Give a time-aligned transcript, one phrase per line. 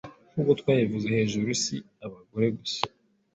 [0.31, 2.81] Nkuko twabivuze hejuru si abagore gusa